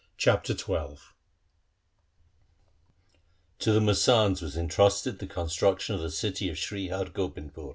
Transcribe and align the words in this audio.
Chapter 0.17 0.57
XII 0.57 0.97
To 3.59 3.71
the 3.71 3.79
masands 3.79 4.41
was 4.41 4.57
entrusted 4.57 5.19
the 5.19 5.27
construction 5.27 5.93
of 5.93 6.01
the 6.01 6.09
city 6.09 6.49
of 6.49 6.57
Sri 6.57 6.87
Har 6.87 7.05
Gobindpur. 7.05 7.69